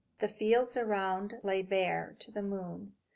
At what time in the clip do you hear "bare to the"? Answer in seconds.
1.61-2.41